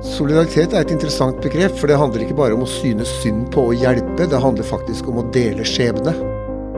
Solidaritet 0.00 0.72
er 0.72 0.86
et 0.86 0.92
interessant 0.94 1.42
begrep, 1.44 1.74
for 1.76 1.90
det 1.90 1.98
handler 2.00 2.22
ikke 2.24 2.36
bare 2.38 2.56
om 2.56 2.62
å 2.64 2.68
synes 2.68 3.10
synd 3.20 3.50
på 3.52 3.66
å 3.68 3.74
hjelpe, 3.76 4.24
det 4.32 4.40
handler 4.40 4.64
faktisk 4.64 5.10
om 5.12 5.18
å 5.20 5.26
dele 5.34 5.66
skjebne. 5.68 6.14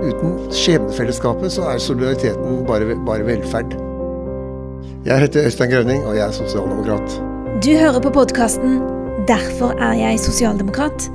Uten 0.03 0.33
skjebnefellesskapet 0.51 1.55
så 1.55 1.69
er 1.71 1.83
solidariteten 1.83 2.65
bare, 2.67 2.97
bare 3.07 3.27
velferd. 3.29 3.77
Jeg 5.07 5.23
heter 5.23 5.47
Øystein 5.47 5.71
Grønning, 5.71 6.03
og 6.03 6.19
jeg 6.19 6.25
er 6.27 6.35
sosialdemokrat. 6.35 7.15
Du 7.63 7.71
hører 7.79 8.03
på 8.03 8.11
podkasten 8.11 8.81
'Derfor 9.29 9.79
er 9.79 9.95
jeg 9.95 10.19
sosialdemokrat'. 10.19 11.07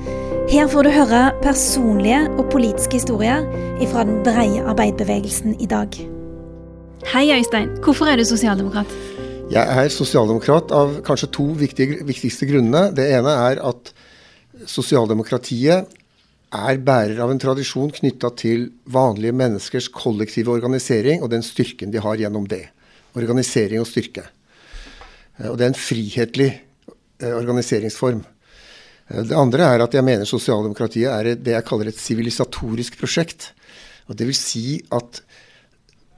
Her 0.47 0.67
får 0.67 0.83
du 0.83 0.89
høre 0.89 1.31
personlige 1.41 2.29
og 2.37 2.49
politiske 2.51 2.93
historier 2.93 3.43
fra 3.91 4.03
den 4.03 4.23
breie 4.23 4.63
arbeiderbevegelsen 4.63 5.59
i 5.59 5.65
dag. 5.65 5.91
Hei, 7.13 7.31
Øystein. 7.35 7.67
Hvorfor 7.83 8.05
er 8.05 8.15
du 8.15 8.23
sosialdemokrat? 8.23 9.16
Jeg 9.48 9.64
er 9.64 9.88
sosialdemokrat 9.88 10.73
av 10.75 10.98
kanskje 11.07 11.30
to 11.32 11.45
viktige, 11.55 12.02
viktigste 12.03 12.49
grunnene. 12.49 12.90
Det 12.91 13.05
ene 13.16 13.31
er 13.48 13.62
at 13.63 13.94
sosialdemokratiet 14.67 15.88
er 16.58 16.81
bærer 16.84 17.21
av 17.23 17.31
en 17.31 17.40
tradisjon 17.40 17.94
knytta 17.95 18.34
til 18.40 18.66
vanlige 18.91 19.35
menneskers 19.40 19.88
kollektive 19.95 20.52
organisering 20.52 21.23
og 21.23 21.31
den 21.31 21.48
styrken 21.48 21.95
de 21.95 22.04
har 22.04 22.20
gjennom 22.20 22.49
det. 22.52 22.66
Organisering 23.16 23.80
og 23.80 23.88
styrke. 23.88 24.26
Og 25.48 25.55
det 25.55 25.70
er 25.70 25.71
en 25.71 25.79
frihetlig 25.79 26.52
eh, 26.52 27.32
organiseringsform. 27.32 28.26
Eh, 29.07 29.23
det 29.32 29.40
andre 29.40 29.71
er 29.71 29.88
at 29.88 29.95
jeg 29.95 30.07
mener 30.12 30.27
sosialdemokratiet 30.27 31.07
er 31.07 31.40
det 31.40 31.55
jeg 31.55 31.70
kaller 31.71 31.93
et 31.93 32.04
sivilisatorisk 32.04 32.99
prosjekt. 32.99 33.54
Og 34.12 34.20
det 34.20 34.27
vil 34.27 34.35
si 34.35 34.82
at 34.91 35.23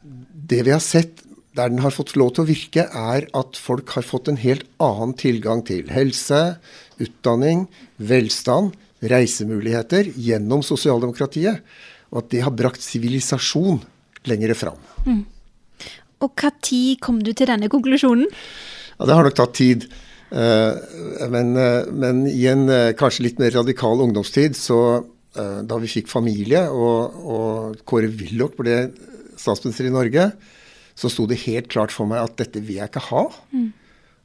det 0.01 0.63
vi 0.65 0.73
har 0.73 0.81
sett 0.81 1.28
der 1.57 1.71
den 1.71 1.81
har 1.83 1.93
fått 1.95 2.15
lov 2.19 2.35
til 2.35 2.45
å 2.45 2.49
virke, 2.49 2.85
er 2.85 3.25
at 3.35 3.57
folk 3.57 3.95
har 3.95 4.05
fått 4.05 4.29
en 4.29 4.39
helt 4.41 4.67
annen 4.83 5.15
tilgang 5.17 5.63
til 5.65 5.89
helse, 5.93 6.59
utdanning, 7.01 7.65
velstand, 7.97 8.75
reisemuligheter 8.99 10.11
gjennom 10.19 10.61
sosialdemokratiet. 10.65 11.63
Og 12.11 12.23
at 12.23 12.31
det 12.33 12.43
har 12.45 12.55
brakt 12.55 12.83
sivilisasjon 12.83 13.81
lengre 14.29 14.55
fram. 14.57 14.79
Mm. 15.05 15.23
Og 16.19 16.43
når 16.43 16.99
kom 16.99 17.21
du 17.23 17.31
til 17.31 17.47
denne 17.47 17.69
konklusjonen? 17.71 18.27
Ja, 18.99 19.05
Det 19.05 19.15
har 19.15 19.23
nok 19.23 19.35
tatt 19.35 19.53
tid. 19.55 19.87
Eh, 20.29 20.73
men, 21.29 21.55
eh, 21.57 21.85
men 21.89 22.27
i 22.27 22.45
en 22.47 22.69
eh, 22.69 22.93
kanskje 22.93 23.23
litt 23.25 23.39
mer 23.39 23.51
radikal 23.51 24.01
ungdomstid, 24.05 24.55
så 24.55 25.05
da 25.39 25.77
vi 25.79 25.87
fikk 25.87 26.09
familie 26.09 26.63
og, 26.73 27.19
og 27.21 27.75
Kåre 27.87 28.09
Willoch 28.09 28.55
ble 28.57 28.89
statsminister 29.37 29.85
i 29.87 29.91
Norge, 29.93 30.23
så 30.99 31.11
sto 31.11 31.25
det 31.29 31.43
helt 31.45 31.69
klart 31.71 31.93
for 31.95 32.09
meg 32.09 32.25
at 32.25 32.35
dette 32.41 32.59
vil 32.59 32.81
jeg 32.81 32.91
ikke 32.91 33.07
ha. 33.07 33.23
Mm. 33.55 33.71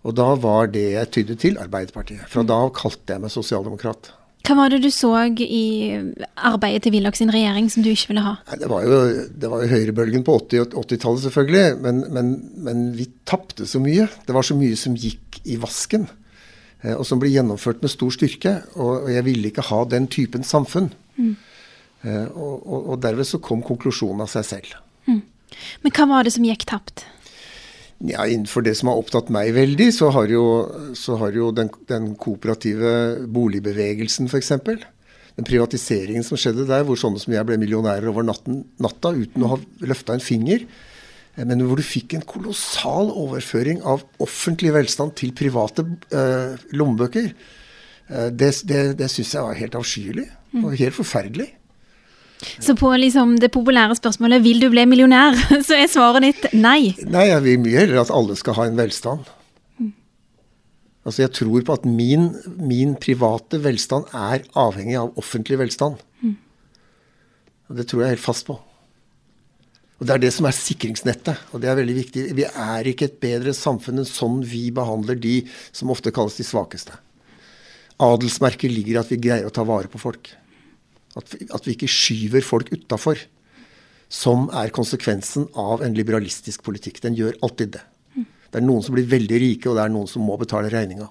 Og 0.05 0.17
da 0.19 0.27
var 0.37 0.69
det 0.75 0.89
jeg 0.97 1.11
tydde 1.15 1.39
til 1.41 1.57
Arbeiderpartiet. 1.63 2.27
Fra 2.29 2.43
mm. 2.45 2.51
da 2.51 2.61
kalte 2.75 3.15
jeg 3.15 3.23
meg 3.23 3.33
sosialdemokrat. 3.33 4.11
Hva 4.45 4.59
var 4.59 4.75
det 4.75 4.83
du 4.85 4.91
så 4.93 5.09
i 5.41 5.97
arbeidet 6.37 6.83
til 6.85 6.93
Willoch 6.93 7.17
sin 7.17 7.33
regjering 7.33 7.71
som 7.73 7.85
du 7.85 7.89
ikke 7.89 8.11
ville 8.11 8.25
ha? 8.27 8.35
Det 8.61 8.69
var 8.69 8.85
jo, 8.85 8.99
det 9.33 9.49
var 9.49 9.63
jo 9.63 9.71
høyrebølgen 9.71 10.27
på 10.27 10.35
80- 10.43 10.75
80-tallet, 10.83 11.23
selvfølgelig. 11.25 11.79
Men, 11.87 12.03
men, 12.13 12.35
men 12.67 12.85
vi 12.99 13.09
tapte 13.25 13.65
så 13.71 13.81
mye. 13.81 14.05
Det 14.27 14.37
var 14.37 14.45
så 14.45 14.59
mye 14.59 14.77
som 14.77 14.99
gikk 15.01 15.41
i 15.49 15.57
vasken. 15.63 16.05
Eh, 16.85 16.93
og 16.93 17.07
som 17.09 17.23
ble 17.23 17.33
gjennomført 17.33 17.81
med 17.81 17.95
stor 17.95 18.13
styrke. 18.13 18.59
Og, 18.77 19.09
jeg 19.15 19.25
ville 19.31 19.49
ikke 19.49 19.65
ha 19.71 19.81
den 19.89 20.11
typen 20.13 20.45
samfunn. 20.45 20.93
Mm. 21.17 21.33
Eh, 22.05 22.27
og, 22.29 22.59
og, 22.61 22.81
og 22.83 23.01
derved 23.01 23.31
så 23.31 23.41
kom 23.41 23.65
konklusjonen 23.65 24.27
av 24.27 24.33
seg 24.35 24.51
selv. 24.51 24.77
Men 25.83 25.95
hva 25.97 26.09
var 26.11 26.27
det 26.27 26.35
som 26.37 26.47
gikk 26.47 26.67
tapt? 26.71 27.07
Ja, 28.05 28.27
Innenfor 28.27 28.65
det 28.67 28.75
som 28.77 28.91
har 28.91 28.99
opptatt 29.01 29.31
meg 29.33 29.55
veldig, 29.57 29.89
så 29.95 30.11
har 30.13 30.29
jo, 30.33 30.45
så 30.99 31.17
har 31.21 31.37
jo 31.37 31.53
den, 31.55 31.71
den, 31.89 32.11
kooperative 32.21 33.25
boligbevegelsen 33.33 34.29
f.eks. 34.29 34.53
Den 35.35 35.47
privatiseringen 35.47 36.27
som 36.27 36.39
skjedde 36.39 36.67
der, 36.69 36.85
hvor 36.87 36.99
sånne 37.01 37.23
som 37.23 37.33
jeg 37.35 37.47
ble 37.47 37.59
millionærer 37.63 38.11
over 38.11 38.27
natten, 38.27 38.65
natta 38.83 39.15
uten 39.15 39.47
å 39.47 39.55
ha 39.55 39.61
løfta 39.87 40.15
en 40.15 40.25
finger. 40.25 40.67
Men 41.35 41.65
hvor 41.67 41.81
du 41.81 41.87
fikk 41.87 42.15
en 42.15 42.27
kolossal 42.29 43.11
overføring 43.11 43.81
av 43.83 44.05
offentlig 44.23 44.71
velstand 44.77 45.17
til 45.19 45.33
private 45.35 45.87
eh, 46.15 46.61
lommebøker. 46.77 47.33
Eh, 48.07 48.29
det 48.31 48.53
det, 48.69 48.85
det 49.01 49.11
syns 49.11 49.35
jeg 49.35 49.49
var 49.49 49.59
helt 49.59 49.79
avskyelig 49.81 50.29
og 50.61 50.77
helt 50.79 50.95
forferdelig. 50.95 51.49
Så 52.63 52.77
på 52.79 52.91
liksom 53.01 53.39
det 53.41 53.53
populære 53.55 53.97
spørsmålet 53.99 54.43
'vil 54.43 54.61
du 54.61 54.69
bli 54.71 54.85
millionær', 54.87 55.39
så 55.69 55.79
er 55.79 55.89
svaret 55.89 56.23
ditt 56.23 56.53
nei? 56.53 56.95
Nei, 57.07 57.29
jeg 57.31 57.43
vil 57.43 57.65
mye 57.65 57.81
heller 57.85 58.05
at 58.05 58.13
alle 58.15 58.37
skal 58.37 58.55
ha 58.55 58.69
en 58.69 58.77
velstand. 58.79 59.25
Altså 61.05 61.23
Jeg 61.23 61.35
tror 61.37 61.65
på 61.65 61.73
at 61.77 61.85
min, 61.85 62.31
min, 62.57 62.95
private 62.97 63.61
velstand 63.61 64.09
er 64.17 64.45
avhengig 64.57 64.97
av 64.97 65.19
offentlig 65.21 65.59
velstand. 65.61 66.01
Og 67.69 67.77
Det 67.77 67.87
tror 67.89 68.03
jeg 68.03 68.17
helt 68.17 68.25
fast 68.25 68.47
på. 68.49 68.57
Og 70.01 70.07
Det 70.07 70.15
er 70.15 70.23
det 70.25 70.33
som 70.35 70.47
er 70.49 70.57
sikringsnettet, 70.57 71.39
og 71.53 71.61
det 71.63 71.69
er 71.71 71.77
veldig 71.79 71.97
viktig. 71.97 72.25
Vi 72.37 72.45
er 72.45 72.89
ikke 72.91 73.07
et 73.09 73.21
bedre 73.21 73.55
samfunn 73.55 74.03
enn 74.03 74.09
sånn 74.09 74.43
vi 74.45 74.71
behandler 74.75 75.17
de 75.17 75.43
som 75.73 75.93
ofte 75.95 76.13
kalles 76.13 76.37
de 76.37 76.45
svakeste. 76.45 76.97
Adelsmerket 78.03 78.73
ligger 78.73 78.97
i 78.97 79.01
at 79.01 79.13
vi 79.13 79.21
greier 79.23 79.47
å 79.47 79.55
ta 79.55 79.63
vare 79.65 79.89
på 79.89 80.01
folk. 80.03 80.33
At 81.19 81.31
vi, 81.31 81.47
at 81.55 81.67
vi 81.67 81.77
ikke 81.77 81.91
skyver 81.91 82.45
folk 82.45 82.73
utafor. 82.75 83.21
Som 84.13 84.49
er 84.55 84.73
konsekvensen 84.75 85.49
av 85.59 85.83
en 85.83 85.97
liberalistisk 85.97 86.63
politikk. 86.67 87.03
Den 87.03 87.17
gjør 87.19 87.39
alltid 87.43 87.77
det. 87.79 87.85
Det 88.55 88.61
er 88.61 88.69
noen 88.69 88.85
som 88.87 88.95
blir 88.95 89.09
veldig 89.11 89.39
rike, 89.43 89.67
og 89.67 89.75
det 89.75 89.83
er 89.83 89.91
noen 89.91 90.07
som 90.07 90.23
må 90.23 90.37
betale 90.39 90.71
regninga. 90.71 91.09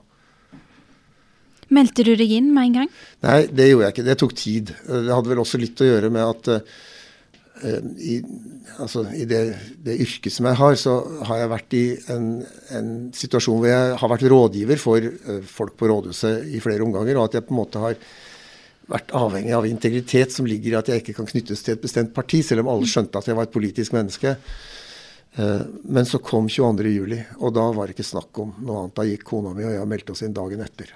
Meldte 1.74 2.06
du 2.08 2.14
deg 2.16 2.32
inn 2.38 2.54
med 2.56 2.70
en 2.70 2.78
gang? 2.78 2.90
Nei, 3.26 3.40
det 3.52 3.66
gjorde 3.68 3.90
jeg 3.90 3.96
ikke. 3.96 4.06
Det 4.08 4.16
tok 4.22 4.36
tid. 4.40 4.72
Det 4.88 5.12
hadde 5.12 5.32
vel 5.32 5.42
også 5.44 5.60
litt 5.60 5.84
å 5.84 5.90
gjøre 5.90 6.12
med 6.14 6.24
at 6.24 6.50
uh, 6.54 7.82
i, 8.00 8.16
altså, 8.78 9.04
i 9.12 9.28
det, 9.28 9.42
det, 9.84 9.98
yrket 10.06 10.36
som 10.36 10.48
jeg 10.48 10.60
har, 10.62 10.78
så 10.80 10.96
har 11.28 11.42
jeg 11.42 11.52
vært 11.52 11.76
i 11.76 11.84
en, 12.16 12.30
en 12.80 12.94
situasjon 13.16 13.60
hvor 13.60 13.72
jeg 13.74 13.98
har 14.00 14.14
vært 14.14 14.28
rådgiver 14.36 14.80
for 14.80 15.10
uh, 15.12 15.40
folk 15.50 15.76
på 15.80 15.92
rådhuset 15.92 16.48
i 16.48 16.64
flere 16.64 16.88
omganger, 16.88 17.20
og 17.20 17.28
at 17.28 17.40
jeg 17.40 17.48
på 17.50 17.58
en 17.58 17.60
måte 17.60 17.84
har 17.84 18.00
vært 18.92 19.14
avhengig 19.16 19.54
av 19.56 19.68
integritet 19.68 20.34
som 20.36 20.48
ligger 20.50 20.74
i 20.74 20.80
at 20.80 20.90
jeg 20.92 21.04
ikke 21.04 21.18
kan 21.20 21.30
knyttes 21.30 21.64
til 21.64 21.78
et 21.78 21.84
bestemt 21.84 22.14
parti, 22.16 22.42
selv 22.46 22.66
om 22.66 22.74
alle 22.74 22.90
skjønte 22.90 23.20
at 23.20 23.30
jeg 23.30 23.38
var 23.38 23.48
et 23.48 23.54
politisk 23.54 23.96
menneske. 23.96 24.36
Eh, 25.36 25.62
men 25.84 26.08
så 26.10 26.20
kom 26.24 26.50
22.07, 26.52 27.40
og 27.40 27.56
da 27.56 27.68
var 27.76 27.88
det 27.88 27.98
ikke 27.98 28.12
snakk 28.12 28.44
om 28.44 28.54
noe 28.62 28.84
annet. 28.84 28.96
Da 29.00 29.08
gikk 29.08 29.26
kona 29.32 29.54
mi 29.56 29.66
og 29.66 29.76
jeg 29.76 29.90
meldte 29.90 30.16
oss 30.16 30.24
inn 30.26 30.36
dagen 30.36 30.64
etter. 30.66 30.92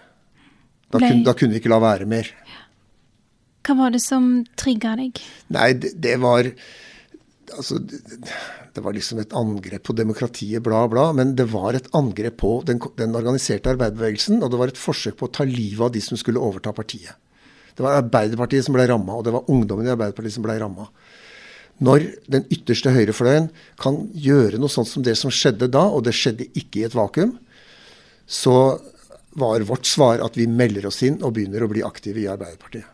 Da, 0.87 0.99
kunne, 1.01 1.23
da 1.25 1.35
kunne 1.35 1.55
vi 1.55 1.61
ikke 1.61 1.73
la 1.73 1.81
være 1.83 2.07
mer. 2.09 2.29
Hva 3.67 3.75
var 3.75 3.95
det 3.95 4.03
som 4.03 4.45
trigga 4.59 4.93
deg? 4.99 5.19
Nei, 5.55 5.71
det, 5.75 5.97
det 6.03 6.19
var 6.23 6.53
Altså, 7.47 7.77
det, 7.79 8.01
det, 8.75 8.81
var 8.83 8.91
liksom 8.91 9.21
et 9.21 9.31
angrep 9.39 9.85
på 9.87 9.93
demokratiet, 9.95 10.59
bla, 10.65 10.81
bla. 10.91 11.05
Men 11.15 11.29
det 11.39 11.45
var 11.53 11.77
et 11.77 11.85
angrep 11.95 12.35
på 12.41 12.49
den, 12.67 12.81
den 12.99 13.15
organiserte 13.15 13.71
arbeiderbevegelsen, 13.71 14.41
og 14.43 14.51
det 14.51 14.59
var 14.59 14.73
et 14.73 14.81
forsøk 14.81 15.15
på 15.15 15.29
å 15.29 15.31
ta 15.31 15.45
livet 15.47 15.85
av 15.85 15.93
de 15.95 16.01
som 16.03 16.19
skulle 16.19 16.43
overta 16.43 16.73
partiet. 16.75 17.15
Det 17.77 17.85
var 17.85 17.99
Arbeiderpartiet 18.01 18.65
som 18.65 18.73
ble 18.73 18.87
ramma, 18.89 19.19
og 19.19 19.25
det 19.27 19.35
var 19.35 19.49
ungdommen 19.53 19.85
i 19.85 19.93
Arbeiderpartiet 19.93 20.33
som 20.33 20.45
ble 20.45 20.57
ramma. 20.57 20.87
Når 21.77 22.07
den 22.25 22.47
ytterste 22.49 22.89
høyrefløyen 22.95 23.51
kan 23.77 23.99
gjøre 24.17 24.57
noe 24.57 24.73
sånt 24.73 24.89
som 24.89 25.05
det 25.05 25.13
som 25.19 25.33
skjedde 25.33 25.69
da, 25.69 25.85
og 25.85 26.07
det 26.07 26.15
skjedde 26.17 26.49
ikke 26.57 26.81
i 26.81 26.87
et 26.87 26.97
vakuum, 26.97 27.35
så 28.25 28.57
var 29.37 29.65
vårt 29.69 29.85
svar 29.85 30.23
at 30.25 30.37
vi 30.39 30.49
melder 30.49 30.89
oss 30.89 31.03
inn 31.05 31.21
og 31.21 31.35
begynner 31.37 31.63
å 31.63 31.69
bli 31.69 31.85
aktive 31.85 32.23
i 32.23 32.29
Arbeiderpartiet. 32.31 32.89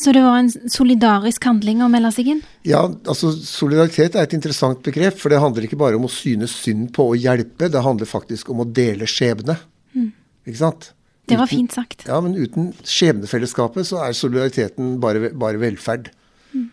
Så 0.00 0.10
det 0.10 0.24
var 0.24 0.40
en 0.40 0.48
solidarisk 0.50 1.44
handling 1.46 1.84
å 1.84 1.90
melde 1.92 2.10
seg 2.16 2.32
inn? 2.32 2.40
Ja, 2.66 2.80
altså 2.88 3.30
solidaritet 3.36 4.16
er 4.16 4.26
et 4.26 4.34
interessant 4.34 4.80
begrep. 4.82 5.20
For 5.20 5.30
det 5.30 5.38
handler 5.38 5.68
ikke 5.68 5.78
bare 5.78 6.00
om 6.00 6.08
å 6.08 6.10
synes 6.10 6.56
synd 6.64 6.88
på 6.96 7.12
å 7.12 7.14
hjelpe, 7.14 7.68
det 7.70 7.84
handler 7.84 8.10
faktisk 8.10 8.50
om 8.50 8.64
å 8.64 8.66
dele 8.66 9.06
skjebne. 9.06 9.54
Mm. 9.94 10.08
Ikke 10.48 10.62
sant? 10.64 10.90
Det 11.24 11.38
var 11.40 11.48
fint 11.48 11.72
sagt. 11.72 12.04
Ja, 12.08 12.18
men 12.20 12.34
uten 12.36 12.72
skjebnefellesskapet 12.84 13.88
så 13.88 14.02
er 14.04 14.16
solidariteten 14.16 14.98
bare, 15.00 15.30
bare 15.32 15.60
velferd. 15.62 16.10
Mm. 16.52 16.68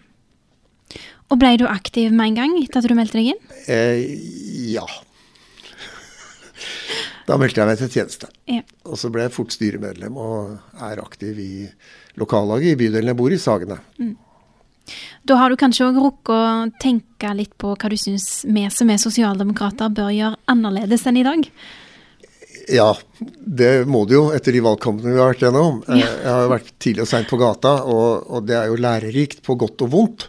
Og 1.31 1.39
ble 1.39 1.53
du 1.61 1.67
aktiv 1.71 2.11
med 2.11 2.33
en 2.33 2.39
gang 2.41 2.57
etter 2.59 2.81
at 2.81 2.89
du 2.91 2.95
meldte 2.97 3.19
deg 3.19 3.31
inn? 3.33 3.41
Eh, 3.71 4.03
ja. 4.75 4.87
Da 7.29 7.37
meldte 7.39 7.61
jeg 7.61 7.69
meg 7.69 7.79
til 7.79 7.91
tjeneste. 7.93 8.27
Ja. 8.49 8.63
Og 8.89 8.97
så 8.99 9.11
ble 9.13 9.23
jeg 9.23 9.31
fort 9.35 9.53
styremedlem 9.55 10.17
og 10.19 10.81
er 10.83 10.99
aktiv 10.99 11.37
i 11.39 11.53
lokallaget 12.19 12.73
i 12.73 12.79
bydelen 12.79 13.13
jeg 13.13 13.19
bor 13.21 13.31
i, 13.31 13.39
Sagene. 13.39 13.77
Mm. 14.01 14.17
Da 15.29 15.37
har 15.39 15.53
du 15.53 15.55
kanskje 15.61 15.85
òg 15.87 15.99
rukket 16.01 16.33
å 16.33 16.71
tenke 16.81 17.31
litt 17.37 17.53
på 17.61 17.75
hva 17.77 17.91
du 17.93 17.95
syns 17.99 18.41
vi 18.43 18.65
som 18.73 18.89
er 18.91 18.99
sosialdemokrater 18.99 19.93
bør 19.95 20.09
gjøre 20.11 20.39
annerledes 20.51 21.05
enn 21.07 21.21
i 21.21 21.25
dag? 21.27 21.47
Ja, 22.69 22.91
det 23.21 23.87
må 23.89 24.03
det 24.09 24.17
jo 24.17 24.29
etter 24.35 24.53
de 24.53 24.61
valgkampene 24.63 25.13
vi 25.13 25.19
har 25.19 25.31
vært 25.31 25.43
gjennom. 25.45 25.81
Eh, 25.87 26.01
jeg 26.01 26.29
har 26.29 26.49
vært 26.51 26.71
tidlig 26.81 27.05
og 27.05 27.09
seint 27.09 27.29
på 27.31 27.39
gata, 27.41 27.75
og, 27.87 28.29
og, 28.29 28.47
det 28.47 28.57
er 28.59 28.71
jo 28.71 28.79
lærerikt 28.81 29.43
på 29.45 29.57
godt 29.59 29.85
og 29.85 29.93
vondt. 29.93 30.27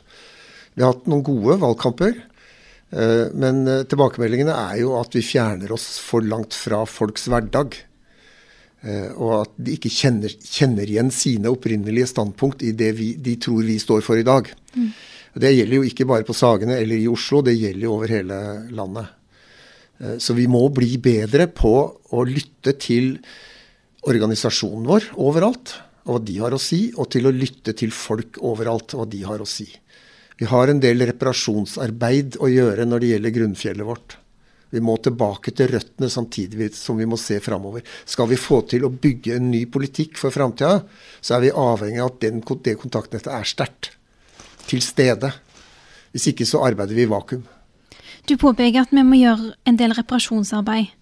Vi 0.73 0.85
har 0.85 0.95
hatt 0.95 1.09
noen 1.11 1.25
gode 1.27 1.59
valgkamper, 1.63 2.19
eh, 2.97 3.25
men 3.37 3.63
eh, 3.69 3.87
tilbakemeldingene 3.91 4.57
er 4.73 4.83
jo 4.83 4.97
at 5.01 5.17
vi 5.17 5.25
fjerner 5.27 5.75
oss 5.77 5.97
for 6.03 6.25
langt 6.25 6.57
fra 6.57 6.85
folks 6.89 7.29
hverdag. 7.33 7.81
Og 8.83 9.29
at 9.37 9.53
de 9.63 9.77
ikke 9.77 9.93
kjenner, 9.95 10.33
kjenner, 10.43 10.91
igjen 10.91 11.13
sine 11.15 11.47
opprinnelige 11.55 12.09
standpunkt 12.11 12.65
i 12.67 12.73
det 12.75 12.89
vi, 12.99 13.13
de 13.15 13.37
tror 13.39 13.61
vi 13.63 13.77
står 13.79 14.03
for 14.03 14.19
i 14.19 14.25
dag. 14.27 14.49
Mm. 14.75 14.89
Det 15.39 15.53
gjelder 15.55 15.79
jo 15.79 15.85
ikke 15.87 16.07
bare 16.11 16.27
på 16.27 16.35
Sagene 16.35 16.81
eller 16.83 16.99
i 16.99 17.07
Oslo, 17.07 17.45
det 17.47 17.55
gjelder 17.55 17.87
jo 17.87 17.93
over 17.95 18.11
hele 18.11 18.41
landet. 18.75 19.13
Så 20.19 20.35
vi 20.35 20.49
må 20.51 20.65
bli 20.75 20.97
bedre 20.99 21.47
på 21.47 21.73
å 22.11 22.25
lytte 22.27 22.75
til 22.81 23.17
organisasjonen 24.11 24.89
vår 24.89 25.13
overalt, 25.23 25.77
og 26.03 26.17
hva 26.17 26.23
de 26.27 26.39
har 26.43 26.55
å 26.57 26.59
si, 26.59 26.81
og 26.99 27.13
til 27.15 27.29
å 27.29 27.35
lytte 27.35 27.75
til 27.79 27.93
folk 27.95 28.41
overalt, 28.43 28.97
og 28.97 29.05
hva 29.05 29.11
de 29.13 29.21
har 29.29 29.45
å 29.45 29.47
si. 29.47 29.69
Vi 30.41 30.49
har 30.51 30.73
en 30.73 30.81
del 30.83 31.05
reparasjonsarbeid 31.07 32.41
å 32.43 32.51
gjøre 32.51 32.87
når 32.89 33.05
det 33.05 33.13
gjelder 33.13 33.35
grunnfjellet 33.37 33.87
vårt. 33.87 34.17
Vi 34.73 34.81
må 34.81 34.97
tilbake 35.05 35.53
til 35.53 35.69
røttene 35.75 36.09
samtidig 36.11 36.71
som 36.75 36.97
vi 36.97 37.07
må 37.07 37.19
se 37.21 37.37
framover. 37.45 37.85
Skal 38.09 38.31
vi 38.31 38.41
få 38.41 38.63
til 38.67 38.87
å 38.89 38.91
bygge 38.91 39.37
en 39.37 39.51
ny 39.53 39.67
politikk 39.71 40.17
for 40.19 40.35
framtida, 40.35 40.81
så 41.21 41.37
er 41.37 41.45
vi 41.45 41.55
avhengig 41.63 42.01
av 42.01 42.15
at 42.15 42.23
den, 42.25 42.41
det 42.41 42.79
kontaktnettet 42.81 43.31
er 43.37 43.47
sterkt. 43.47 43.91
Til 44.67 44.81
stede. 44.83 45.29
Hvis 46.11 46.31
ikke 46.33 46.49
så 46.49 46.65
arbeider 46.65 46.97
vi 46.97 47.05
i 47.05 47.11
vakuum. 47.13 47.45
Du 48.29 48.37
påpeker 48.39 48.85
at 48.85 48.93
vi 48.95 49.03
må 49.07 49.19
gjøre 49.19 49.55
en 49.67 49.79
del 49.79 49.95
reparasjonsarbeid. 49.99 50.93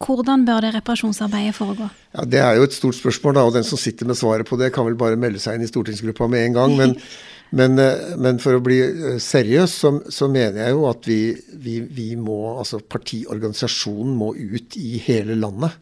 Hvordan 0.00 0.46
bør 0.48 0.62
det 0.64 0.70
reparasjonsarbeidet 0.78 1.52
foregå? 1.54 1.90
Ja, 2.14 2.24
Det 2.24 2.40
er 2.40 2.54
jo 2.56 2.62
et 2.64 2.72
stort 2.72 2.96
spørsmål, 2.96 3.34
da, 3.34 3.42
og 3.44 3.52
den 3.54 3.64
som 3.64 3.78
sitter 3.78 4.06
med 4.06 4.16
svaret 4.16 4.48
på 4.48 4.56
det, 4.56 4.72
kan 4.72 4.86
vel 4.86 4.96
bare 4.96 5.16
melde 5.16 5.38
seg 5.38 5.58
inn 5.58 5.66
i 5.66 5.68
stortingsgruppa 5.68 6.26
med 6.26 6.46
en 6.46 6.56
gang. 6.56 6.76
Men, 6.76 6.94
men, 7.58 7.78
eh, 7.78 8.16
men 8.16 8.40
for 8.40 8.56
å 8.56 8.62
bli 8.64 8.80
eh, 8.80 9.18
seriøs, 9.20 9.74
så, 9.82 9.92
så, 10.08 10.30
mener 10.32 10.62
jeg 10.64 10.72
jo 10.72 10.86
at 10.88 11.04
vi, 11.04 11.20
vi, 11.52 11.80
vi 11.84 12.08
må, 12.16 12.56
altså 12.62 12.80
partiorganisasjonen 12.80 14.16
må 14.16 14.32
ut 14.38 14.80
i 14.80 14.96
hele 15.04 15.36
landet. 15.36 15.76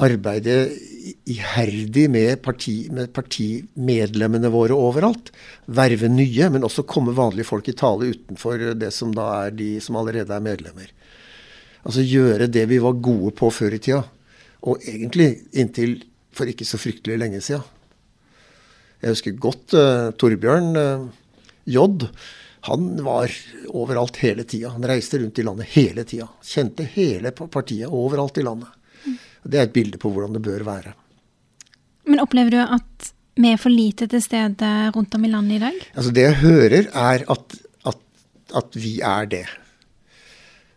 Arbeide 0.00 0.54
iherdig 1.30 2.06
med, 2.10 2.42
parti, 2.42 2.88
med 2.92 3.10
partimedlemmene 3.16 4.50
våre 4.52 4.76
overalt. 4.76 5.30
Verve 5.66 6.08
nye, 6.12 6.48
men 6.52 6.64
også 6.66 6.86
komme 6.88 7.14
vanlige 7.16 7.48
folk 7.48 7.68
i 7.68 7.76
tale 7.76 8.12
utenfor 8.14 8.72
det 8.80 8.92
som 8.96 9.12
da 9.16 9.28
er 9.44 9.54
de 9.56 9.74
som 9.84 9.98
allerede 10.00 10.34
er 10.34 10.44
medlemmer. 10.44 10.88
Altså 11.84 12.04
gjøre 12.04 12.50
det 12.52 12.66
vi 12.70 12.80
var 12.82 13.00
gode 13.00 13.32
på 13.36 13.50
før 13.52 13.76
i 13.76 13.82
tida. 13.82 14.02
Og 14.68 14.82
egentlig 14.84 15.30
inntil 15.56 16.00
for 16.36 16.48
ikke 16.50 16.68
så 16.68 16.80
fryktelig 16.80 17.16
lenge 17.20 17.40
sida. 17.44 17.62
Jeg 19.00 19.14
husker 19.14 19.40
godt 19.40 19.72
uh, 19.76 20.10
Torbjørn 20.20 20.76
uh, 20.76 21.06
J. 21.64 21.86
Han 22.68 22.90
var 23.04 23.32
overalt 23.72 24.20
hele 24.20 24.44
tida. 24.44 24.74
Han 24.74 24.84
reiste 24.84 25.20
rundt 25.22 25.40
i 25.40 25.46
landet 25.46 25.72
hele 25.72 26.04
tida. 26.04 26.28
Kjente 26.44 26.84
hele 26.96 27.32
partiet 27.32 27.88
overalt 27.88 28.36
i 28.40 28.44
landet. 28.44 28.79
Det 29.44 29.58
er 29.58 29.68
et 29.68 29.74
bilde 29.74 30.00
på 30.00 30.10
hvordan 30.12 30.36
det 30.36 30.44
bør 30.44 30.66
være. 30.66 30.92
Men 32.10 32.22
opplever 32.22 32.56
du 32.56 32.60
at 32.60 33.10
vi 33.40 33.52
er 33.54 33.60
for 33.60 33.72
lite 33.72 34.08
til 34.10 34.22
stede 34.22 34.70
rundt 34.94 35.14
om 35.16 35.24
i 35.24 35.32
landet 35.32 35.56
i 35.56 35.62
dag? 35.62 35.80
Altså 35.94 36.12
Det 36.12 36.26
jeg 36.26 36.38
hører, 36.42 36.86
er 36.92 37.24
at, 37.30 37.58
at, 37.86 38.00
at 38.56 38.76
vi 38.76 39.00
er 39.00 39.28
det. 39.30 39.46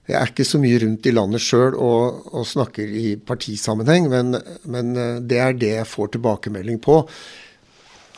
Jeg 0.08 0.20
er 0.20 0.32
ikke 0.34 0.46
så 0.48 0.60
mye 0.60 0.82
rundt 0.84 1.08
i 1.08 1.14
landet 1.16 1.44
sjøl 1.44 1.78
og, 1.80 2.26
og, 2.34 2.44
snakker 2.48 2.84
i 2.84 3.16
partisammenheng, 3.16 4.10
men, 4.12 4.36
men, 4.68 4.92
eh, 5.00 5.22
det 5.24 5.40
er 5.40 5.56
det 5.56 5.72
jeg 5.78 5.88
får 5.88 6.14
tilbakemelding 6.18 6.82
på. 6.84 7.00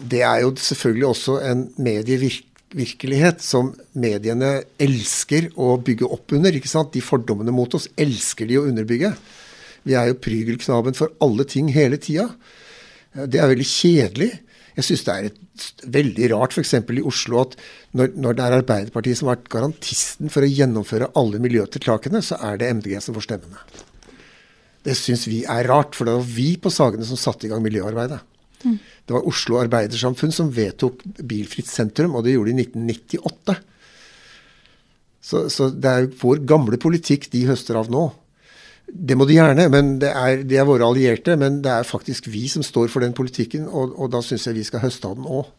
Det 0.02 0.24
er 0.26 0.42
jo 0.42 0.56
selvfølgelig 0.58 1.08
også 1.08 1.38
en 1.46 1.62
medievirkelighet 1.78 3.46
som 3.46 3.70
mediene 3.94 4.58
elsker 4.82 5.52
å 5.62 5.76
bygge 5.78 6.10
opp 6.10 6.34
under. 6.36 6.58
ikke 6.58 6.72
sant? 6.74 6.92
De 6.98 7.06
fordommene 7.06 7.54
mot 7.54 7.78
oss 7.78 7.88
elsker 7.96 8.50
de 8.50 8.58
å 8.60 8.66
underbygge. 8.66 9.14
Vi 9.86 9.96
er 9.98 10.10
jo 10.10 10.20
prygelknaben 10.22 10.98
for 10.98 11.14
alle 11.24 11.46
ting 11.50 11.70
hele 11.74 12.00
tida. 12.02 12.28
Det 13.16 13.40
er 13.40 13.52
veldig 13.52 13.68
kjedelig. 13.70 14.32
Jeg 14.76 14.88
syns 14.90 15.06
det 15.08 15.14
er 15.14 15.28
et, 15.30 15.42
veldig 15.88 16.30
rart 16.34 16.56
f.eks. 16.56 16.74
i 16.76 17.04
Oslo 17.08 17.40
at 17.46 17.54
når, 17.96 18.16
når, 18.20 18.36
det 18.36 18.44
er 18.44 18.56
Arbeiderpartiet 18.58 19.20
som 19.20 19.30
har 19.30 19.38
vært 19.38 19.52
garantisten 19.54 20.32
for 20.34 20.44
å 20.44 20.50
gjennomføre 20.52 21.14
alle 21.16 21.40
miljøtiltakene, 21.44 22.20
så 22.26 22.40
er 22.44 22.60
det 22.60 22.72
MDG 22.82 22.98
som 23.04 23.16
får 23.16 23.30
stemmene. 23.30 23.62
Det 24.86 24.98
syns 25.00 25.24
vi 25.30 25.46
er 25.50 25.70
rart, 25.72 25.96
for 25.96 26.08
det 26.10 26.18
var 26.18 26.28
vi 26.28 26.50
på 26.62 26.74
Sagene 26.74 27.08
som 27.08 27.20
satte 27.20 27.48
i 27.48 27.54
gang 27.54 27.64
miljøarbeidet. 27.64 28.20
Mm. 28.66 28.76
Det 29.08 29.16
var 29.16 29.30
Oslo 29.30 29.62
Arbeidersamfunn 29.62 30.34
som 30.36 30.52
vedtok 30.54 31.06
bilfritt 31.24 31.70
sentrum, 31.72 32.18
og 32.18 32.26
det 32.26 32.36
gjorde 32.36 32.52
de 32.52 32.66
i 32.66 32.68
1998. 32.68 33.56
Så, 35.26 35.48
så 35.50 35.72
det 35.72 35.90
er 35.90 36.04
jo 36.04 36.14
vår 36.22 36.44
gamle 36.46 36.78
politikk 36.82 37.30
de 37.34 37.48
høster 37.48 37.80
av 37.80 37.90
nå. 37.94 38.10
Det 38.86 39.18
må 39.18 39.26
de 39.28 39.38
gjerne, 39.38 39.68
men 39.74 39.96
det 40.02 40.12
er, 40.14 40.44
de 40.46 40.58
er 40.62 40.68
våre 40.68 40.88
allierte. 40.88 41.36
Men 41.40 41.62
det 41.66 41.72
er 41.74 41.88
faktisk 41.88 42.30
vi 42.32 42.46
som 42.52 42.66
står 42.66 42.92
for 42.94 43.06
den 43.06 43.16
politikken, 43.18 43.68
og, 43.68 43.96
og 43.98 44.12
da 44.14 44.22
syns 44.26 44.48
jeg 44.48 44.60
vi 44.60 44.66
skal 44.68 44.84
høste 44.86 45.10
av 45.10 45.18
den 45.20 45.30
òg. 45.30 45.50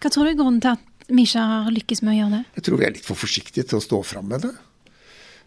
Hva 0.00 0.10
tror 0.10 0.26
du 0.26 0.32
er 0.32 0.38
grunnen 0.38 0.62
til 0.64 0.74
at 0.74 1.06
vi 1.10 1.26
ikke 1.26 1.44
har 1.52 1.70
lykkes 1.74 2.02
med 2.02 2.14
å 2.14 2.18
gjøre 2.18 2.34
det? 2.38 2.42
Jeg 2.58 2.66
tror 2.66 2.80
vi 2.80 2.88
er 2.88 2.96
litt 2.96 3.06
for 3.06 3.18
forsiktige 3.18 3.68
til 3.68 3.80
å 3.80 3.84
stå 3.84 4.02
fram 4.06 4.28
med 4.32 4.46
det. 4.46 4.54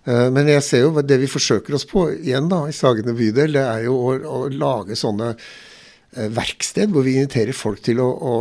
Eh, 0.03 0.27
men 0.35 0.50
jeg 0.51 0.65
ser 0.65 0.83
jo 0.83 1.03
det 1.05 1.17
vi 1.21 1.31
forsøker 1.31 1.77
oss 1.77 1.88
på 1.89 2.09
igjen 2.17 2.50
da, 2.51 2.65
i 2.67 2.75
Sagene 2.75 3.15
bydel, 3.17 3.55
det 3.55 3.63
er 3.63 3.88
jo 3.88 3.95
å, 3.95 4.13
å 4.19 4.39
lage 4.51 4.97
sånne 5.00 5.31
eh, 5.33 6.29
verksted 6.33 6.91
hvor 6.91 7.07
vi 7.07 7.17
inviterer 7.21 7.55
folk 7.55 7.83
til 7.85 8.03
å, 8.03 8.11
å 8.11 8.35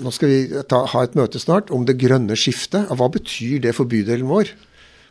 Nå 0.00 0.08
skal 0.08 0.30
vi 0.30 0.60
ta, 0.72 0.78
ha 0.88 1.00
et 1.04 1.16
møte 1.18 1.36
snart 1.36 1.68
om 1.68 1.82
det 1.84 1.98
grønne 2.00 2.32
skiftet. 2.32 2.88
Hva 2.96 3.10
betyr 3.12 3.58
det 3.60 3.74
for 3.76 3.84
bydelen 3.84 4.24
vår? 4.24 4.48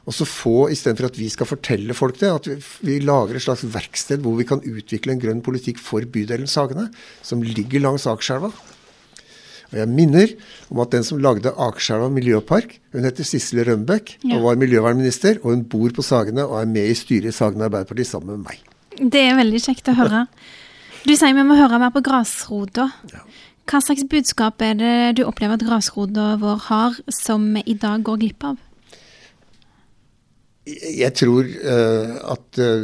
Og 0.10 0.16
så 0.18 0.26
få, 0.26 0.56
istedenfor 0.74 1.12
at 1.12 1.18
vi 1.20 1.28
skal 1.30 1.50
fortelle 1.50 1.94
folk 1.94 2.18
det, 2.22 2.30
at 2.34 2.48
vi, 2.50 2.58
vi, 2.88 3.00
lager 3.06 3.38
et 3.38 3.46
slags 3.46 3.66
verksted 3.70 4.24
hvor 4.26 4.40
vi 4.40 4.48
kan 4.50 4.64
utvikle 4.66 5.14
en 5.14 5.22
grønn 5.22 5.44
politikk 5.46 5.82
for 5.82 6.06
bydelen 6.10 6.50
Sagene, 6.50 6.88
som 7.22 7.44
ligger 7.46 7.84
langs 7.84 8.08
Akerselva. 8.10 8.50
Og 9.72 9.78
jeg 9.80 9.88
minner 9.88 10.34
om 10.74 10.82
at 10.84 10.92
den 10.92 11.06
som 11.08 11.22
lagde 11.24 11.54
Akerselva 11.54 12.10
miljøpark, 12.12 12.74
hun 12.92 13.06
heter 13.08 13.28
Sissel 13.28 13.62
Rønbeck 13.68 14.18
ja. 14.20 14.36
og 14.36 14.50
var 14.50 14.60
miljøvernminister. 14.60 15.40
Og 15.46 15.54
hun 15.54 15.64
bor 15.72 15.94
på 15.96 16.04
Sagene 16.04 16.44
og 16.44 16.58
er 16.60 16.74
med 16.74 16.92
i 16.92 16.98
styret 16.98 17.32
i 17.32 17.36
Sagene 17.36 17.70
Arbeiderparti 17.70 18.08
sammen 18.10 18.36
med 18.42 18.50
meg. 18.50 18.66
Det 19.00 19.22
er 19.30 19.38
veldig 19.38 19.62
kjekt 19.64 19.88
å 19.94 19.96
høre. 19.96 20.26
Du 21.06 21.14
sier 21.16 21.34
vi 21.34 21.46
må 21.48 21.56
høre 21.58 21.80
mer 21.82 21.94
på 21.96 22.04
grasrota. 22.06 22.90
Ja. 23.14 23.24
Hva 23.70 23.80
slags 23.80 24.04
budskap 24.10 24.60
er 24.66 24.76
det 24.76 24.96
du 25.22 25.24
opplever 25.24 25.56
at 25.56 25.64
grasrota 25.64 26.34
vår 26.42 26.60
har, 26.68 27.00
som 27.14 27.54
vi 27.56 27.64
i 27.72 27.78
dag 27.80 28.04
går 28.04 28.20
glipp 28.26 28.50
av? 28.50 28.60
Jeg 30.62 31.10
tror 31.18 31.48
uh, 31.48 32.12
at 32.36 32.60
uh, 32.62 32.84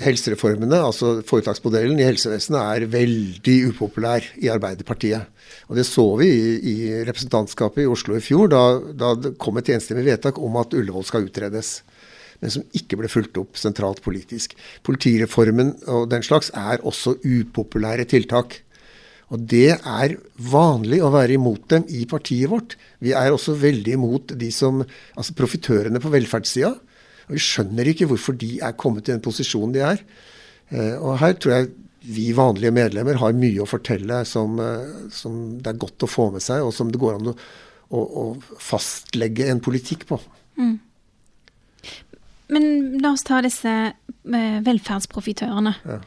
helsereformene, 0.00 0.78
altså 0.80 1.18
foretaksmodellen 1.28 1.98
i 2.00 2.06
helsevesenet, 2.06 2.56
er 2.56 2.88
veldig 2.88 3.56
upopulær 3.68 4.24
i 4.40 4.48
Arbeiderpartiet. 4.48 5.28
Og 5.68 5.76
Det 5.76 5.84
så 5.84 6.06
vi 6.16 6.30
i 6.56 6.76
representantskapet 7.04 7.84
i 7.84 7.90
Oslo 7.90 8.16
i 8.16 8.24
fjor, 8.24 8.48
da, 8.48 8.62
da 8.96 9.12
det 9.18 9.34
kom 9.42 9.60
et 9.60 9.68
enstemmig 9.74 10.06
vedtak 10.08 10.40
om 10.40 10.56
at 10.56 10.72
Ullevål 10.72 11.04
skal 11.04 11.28
utredes. 11.28 11.82
Men 12.40 12.52
som 12.52 12.64
ikke 12.76 12.96
ble 13.00 13.12
fulgt 13.12 13.36
opp 13.40 13.60
sentralt 13.60 14.00
politisk. 14.04 14.56
Politireformen 14.86 15.74
og 15.92 16.08
den 16.12 16.24
slags 16.24 16.48
er 16.56 16.80
også 16.80 17.18
upopulære 17.20 18.08
tiltak. 18.08 18.62
Og 19.34 19.42
det 19.50 19.74
er 19.74 20.16
vanlig 20.48 21.02
å 21.02 21.12
være 21.12 21.36
imot 21.36 21.68
dem 21.72 21.86
i 21.90 22.04
partiet 22.08 22.48
vårt. 22.48 22.76
Vi 23.02 23.12
er 23.16 23.34
også 23.34 23.56
veldig 23.58 23.96
imot 23.98 24.36
de 24.38 24.50
som, 24.54 24.84
altså 25.16 25.36
profitørene 25.36 26.00
på 26.00 26.12
velferdssida. 26.14 26.76
Og 27.26 27.34
vi 27.34 27.42
skjønner 27.42 27.90
ikke 27.90 28.06
hvorfor 28.10 28.36
de 28.38 28.56
er 28.62 28.76
kommet 28.78 29.08
i 29.08 29.14
den 29.14 29.24
posisjonen 29.24 29.74
de 29.74 29.82
er. 29.86 30.02
Eh, 30.70 30.94
og 30.94 31.18
her 31.22 31.36
tror 31.38 31.56
jeg 31.56 31.72
vi 32.06 32.30
vanlige 32.36 32.74
medlemmer 32.74 33.18
har 33.18 33.34
mye 33.34 33.62
å 33.62 33.68
fortelle 33.68 34.20
som, 34.28 34.58
eh, 34.62 35.10
som 35.10 35.58
det 35.58 35.72
er 35.72 35.80
godt 35.82 36.06
å 36.06 36.10
få 36.10 36.30
med 36.34 36.44
seg, 36.44 36.62
og 36.62 36.74
som 36.74 36.90
det 36.92 37.00
går 37.02 37.18
an 37.18 37.32
å, 37.32 37.36
å, 37.90 38.02
å 38.02 38.58
fastlegge 38.62 39.48
en 39.50 39.62
politikk 39.62 40.06
på. 40.06 40.20
Mm. 40.58 40.76
Men 42.54 42.68
la 43.02 43.10
oss 43.10 43.26
ta 43.26 43.40
disse 43.42 43.72
eh, 43.90 44.58
velferdsprofitørene. 44.62 45.74
Ja. 45.82 45.98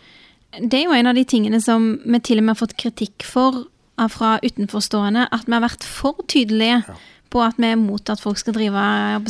Det 0.60 0.80
er 0.80 0.88
jo 0.88 0.96
en 0.96 1.12
av 1.12 1.20
de 1.20 1.26
tingene 1.28 1.60
som 1.62 1.92
vi 2.06 2.24
til 2.24 2.40
og 2.40 2.48
med 2.48 2.56
har 2.56 2.64
fått 2.64 2.80
kritikk 2.80 3.28
for 3.28 3.66
fra 4.08 4.38
utenforstående, 4.40 5.26
at 5.28 5.44
vi 5.44 5.52
har 5.52 5.60
vært 5.66 5.84
for 5.84 6.22
tydelige. 6.32 6.78
Ja 6.88 6.94
på 7.30 7.42
at 7.46 7.56
vi 7.62 7.68
er 7.72 7.78
mot 7.80 8.10
at 8.10 8.22
folk 8.22 8.38
skal 8.42 8.54
drive 8.58 8.82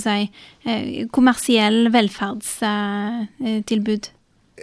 si, 0.01 0.31
eh, 0.65 1.07
kommersiell 1.15 1.79
velferdstilbud. 1.93 4.03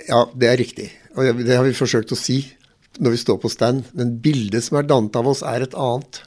Ja, 0.07 0.21
det 0.37 0.49
er 0.49 0.57
riktig. 0.61 0.89
Og 1.17 1.23
det 1.45 1.57
har 1.57 1.65
vi 1.65 1.73
forsøkt 1.77 2.13
å 2.13 2.17
si 2.19 2.57
når 3.01 3.11
vi 3.13 3.21
står 3.21 3.39
på 3.43 3.49
stand. 3.53 3.85
Men 3.97 4.21
bildet 4.25 4.65
som 4.65 4.77
er 4.81 4.89
dannet 4.89 5.17
av 5.17 5.27
oss, 5.29 5.43
er 5.45 5.61
et 5.65 5.77
annet. 5.77 6.23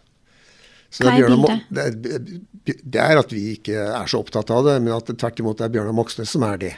Så 0.90 1.06
Hva 1.06 1.14
er 1.14 1.30
bildet? 1.30 1.60
Det 1.70 1.82
er, 1.86 1.92
det 2.66 3.02
er, 3.02 3.18
at 3.22 3.34
vi 3.34 3.54
ikke 3.56 3.78
er 3.78 4.08
så 4.10 4.18
opptatt 4.24 4.50
av 4.54 4.66
det, 4.66 4.76
men 4.82 4.96
at 4.96 5.10
det 5.10 5.20
tvert 5.22 5.40
imot 5.42 5.62
er 5.62 5.72
Bjørnar 5.74 5.98
Moxnes 5.98 6.34
som 6.34 6.46
er 6.48 6.58
det. 6.62 6.76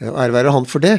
Eh, 0.00 0.10
ære 0.10 0.34
være 0.34 0.54
han 0.54 0.66
for 0.70 0.80
det. 0.82 0.96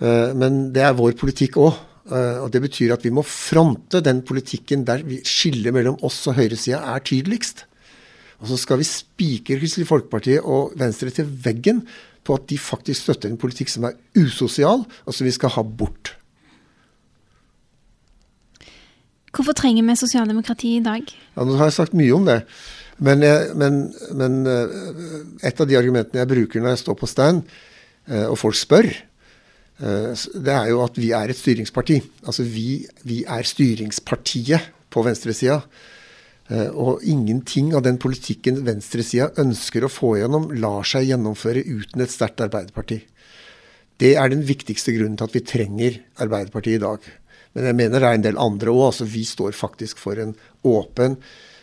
Eh, 0.00 0.30
men 0.38 0.70
det 0.74 0.84
er 0.86 0.98
vår 0.98 1.16
politikk 1.20 1.58
òg. 1.60 1.78
Uh, 2.08 2.40
og 2.44 2.52
Det 2.54 2.62
betyr 2.64 2.94
at 2.94 3.04
vi 3.04 3.12
må 3.12 3.24
fronte 3.26 4.00
den 4.00 4.22
politikken 4.26 4.86
der 4.88 5.02
vi 5.04 5.20
skillet 5.26 5.74
mellom 5.76 5.98
oss 6.06 6.22
og 6.30 6.38
høyresida 6.38 6.80
er 6.94 7.04
tydeligst. 7.04 7.66
Og 8.40 8.48
så 8.48 8.56
skal 8.56 8.80
vi 8.80 8.88
spikre 8.88 9.58
Kristelig 9.60 9.88
Folkeparti 9.90 10.38
og 10.40 10.72
Venstre 10.80 11.12
til 11.12 11.28
veggen 11.28 11.84
på 12.24 12.36
at 12.36 12.48
de 12.48 12.56
faktisk 12.60 13.04
støtter 13.04 13.30
en 13.30 13.40
politikk 13.40 13.68
som 13.72 13.86
er 13.88 13.96
usosial, 14.16 14.84
og 15.04 15.16
som 15.16 15.28
vi 15.28 15.34
skal 15.34 15.52
ha 15.56 15.64
bort. 15.64 16.14
Hvorfor 19.30 19.54
trenger 19.56 19.86
vi 19.86 19.96
sosialdemokrati 19.96 20.76
i 20.76 20.84
dag? 20.84 21.04
Ja, 21.36 21.44
Nå 21.44 21.56
har 21.58 21.70
jeg 21.70 21.78
sagt 21.78 21.94
mye 21.96 22.14
om 22.16 22.26
det. 22.26 22.42
Men, 23.00 23.22
jeg, 23.24 23.54
men, 23.56 23.78
men 24.16 24.40
eh, 24.50 24.72
et 25.48 25.60
av 25.60 25.68
de 25.68 25.78
argumentene 25.78 26.20
jeg 26.20 26.28
bruker 26.28 26.60
når 26.60 26.74
jeg 26.74 26.82
står 26.82 26.98
på 27.00 27.08
stand, 27.08 27.46
eh, 28.10 28.26
og 28.26 28.36
folk 28.40 28.58
spør, 28.58 28.90
eh, 28.90 29.06
det 29.80 30.52
er 30.52 30.66
jo 30.68 30.82
at 30.84 30.98
vi 31.00 31.12
er 31.16 31.32
et 31.32 31.38
styringsparti. 31.38 32.00
Altså 32.26 32.44
vi, 32.44 32.82
vi 33.08 33.22
er 33.24 33.46
styringspartiet 33.48 34.66
på 34.92 35.04
venstresida. 35.06 35.62
Og 36.74 37.04
ingenting 37.06 37.70
av 37.78 37.84
den 37.86 37.96
politikken 38.02 38.58
venstresida 38.66 39.30
ønsker 39.40 39.86
å 39.86 39.92
få 39.92 40.16
gjennom, 40.18 40.50
lar 40.58 40.84
seg 40.84 41.06
gjennomføre 41.08 41.62
uten 41.62 42.02
et 42.04 42.12
sterkt 42.12 42.42
Arbeiderparti. 42.44 42.98
Det 44.00 44.14
er 44.16 44.32
den 44.32 44.42
viktigste 44.48 44.94
grunnen 44.96 45.18
til 45.20 45.28
at 45.28 45.36
vi 45.36 45.44
trenger 45.44 45.98
Arbeiderpartiet 46.24 46.80
i 46.80 46.84
dag. 46.84 47.04
Men 47.54 47.66
jeg 47.68 47.78
mener 47.80 47.98
det 48.00 48.08
er 48.08 48.18
en 48.18 48.26
del 48.26 48.40
andre 48.40 48.72
òg. 48.72 48.84
Altså, 48.88 49.06
vi 49.10 49.24
står 49.28 49.56
faktisk 49.58 50.00
for 50.00 50.20
en 50.22 50.36
åpen, 50.66 51.18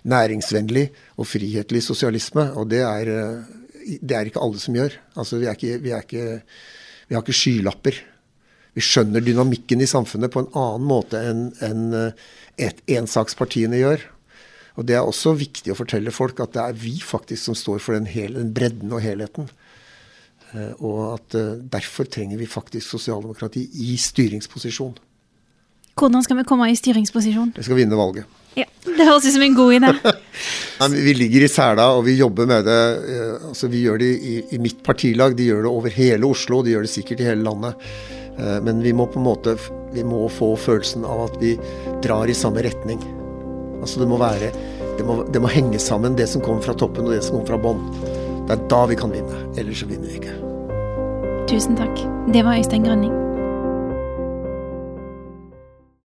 næringsvennlig 0.08 0.90
og 1.18 1.30
frihetlig 1.30 1.82
sosialisme. 1.84 2.50
Og 2.60 2.70
det 2.74 2.84
er, 2.86 3.14
eh, 3.14 3.98
det 4.02 4.18
er 4.18 4.30
ikke 4.30 4.44
alle 4.44 4.62
som 4.62 4.76
gjør. 4.78 4.98
Altså, 5.16 5.40
vi, 5.42 5.48
er 5.48 5.58
ikke, 5.58 5.80
vi, 5.84 5.94
er 5.96 6.06
ikke, 6.06 6.42
vi, 7.08 7.16
har 7.16 7.24
ikke 7.24 7.36
skylapper. 7.36 7.98
Vi 8.78 8.84
skjønner 8.86 9.24
dynamikken 9.24 9.82
i 9.82 9.90
samfunnet 9.90 10.34
på 10.34 10.44
en 10.44 10.52
annen 10.54 10.86
måte 10.88 11.22
enn 11.30 11.48
en, 11.66 12.14
et, 12.62 12.84
ensakspartiene 13.00 13.80
gjør. 13.82 14.04
Og 14.78 14.86
Det 14.86 14.94
er 14.94 15.06
også 15.06 15.34
viktig 15.38 15.74
å 15.74 15.80
fortelle 15.80 16.14
folk 16.14 16.40
at 16.44 16.54
det 16.54 16.64
er 16.64 16.78
vi 16.78 16.98
faktisk 17.02 17.50
som 17.50 17.58
står 17.58 17.82
for 17.82 17.98
den, 17.98 18.06
hel, 18.10 18.38
den 18.38 18.54
bredden 18.54 18.94
og 18.94 19.02
helheten. 19.02 19.50
Eh, 20.54 20.74
og 20.78 21.18
at 21.18 21.36
uh, 21.36 21.58
derfor 21.60 22.08
trenger 22.08 22.40
vi 22.40 22.48
faktisk 22.48 22.94
sosialdemokrati 22.94 23.66
i 23.90 23.98
styringsposisjon. 24.00 24.94
Hvordan 25.98 26.24
skal 26.24 26.38
vi 26.38 26.46
komme 26.48 26.70
i 26.70 26.78
styringsposisjon? 26.78 27.56
Vi 27.58 27.66
skal 27.66 27.80
vinne 27.82 27.98
valget. 27.98 28.30
Ja, 28.58 28.66
Det 28.82 29.06
høres 29.06 29.28
ut 29.28 29.36
som 29.36 29.44
en 29.46 29.58
god 29.58 29.76
idé. 29.78 29.92
Nei, 30.82 30.88
vi 31.06 31.14
ligger 31.18 31.46
i 31.46 31.50
sela 31.52 31.92
og 31.98 32.06
vi 32.08 32.16
jobber 32.18 32.48
med 32.50 32.66
det. 32.66 32.84
Eh, 33.14 33.50
altså, 33.52 33.70
vi 33.70 33.84
gjør 33.86 34.02
det 34.02 34.12
i, 34.18 34.38
i, 34.56 34.62
mitt 34.62 34.82
partilag, 34.86 35.36
de 35.38 35.50
gjør 35.52 35.68
det 35.68 35.74
over 35.74 35.94
hele 35.94 36.30
Oslo, 36.30 36.64
de 36.66 36.74
gjør 36.74 36.88
det 36.88 36.94
sikkert 36.94 37.22
i 37.22 37.28
hele 37.30 37.46
landet. 37.46 37.90
Eh, 38.38 38.58
men 38.66 38.82
vi 38.86 38.96
må 38.98 39.06
på 39.12 39.22
en 39.22 39.28
måte 39.28 39.58
vi 39.94 40.04
må 40.04 40.26
få 40.30 40.52
følelsen 40.60 41.06
av 41.08 41.28
at 41.30 41.38
vi 41.42 41.54
drar 42.04 42.30
i 42.30 42.38
samme 42.38 42.66
retning. 42.66 43.02
Altså 43.82 44.02
det 44.02 44.10
må 44.10 44.18
være 44.22 44.52
det 44.98 45.06
må, 45.06 45.20
det 45.30 45.42
må 45.42 45.52
henge 45.54 45.80
sammen, 45.82 46.18
det 46.18 46.26
som 46.32 46.42
kommer 46.42 46.66
fra 46.66 46.74
toppen 46.78 47.06
og 47.06 47.14
det 47.14 47.22
som 47.26 47.38
kommer 47.38 47.54
fra 47.54 47.62
bånn. 47.62 47.86
Det 48.48 48.58
er 48.58 48.66
da 48.72 48.82
vi 48.90 48.98
kan 48.98 49.14
vinne. 49.14 49.44
Ellers 49.60 49.84
så 49.84 49.92
vinner 49.92 50.10
vi 50.10 50.18
ikke. 50.18 50.36
Tusen 51.54 51.78
takk. 51.78 52.04
Det 52.34 52.42
var 52.44 52.58
Øystein 52.58 52.88
Grønning. 52.88 53.27